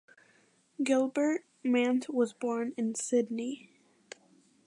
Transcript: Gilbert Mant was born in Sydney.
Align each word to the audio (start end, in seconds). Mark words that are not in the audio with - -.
Gilbert 0.83 1.43
Mant 1.63 2.09
was 2.09 2.33
born 2.33 2.73
in 2.75 2.95
Sydney. 2.95 3.69